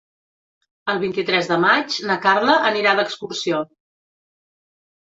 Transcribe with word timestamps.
El 0.93 1.01
vint-i-tres 1.03 1.51
de 1.53 1.59
maig 1.67 1.99
na 2.09 2.17
Carla 2.25 2.57
anirà 2.73 2.95
d'excursió. 3.03 3.65